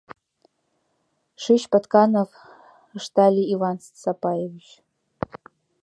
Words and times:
—Шич, 1.41 1.63
Патканов,— 1.71 2.29
ыштале 2.97 3.43
Иван 3.53 3.77
Сапаевич. 4.01 4.67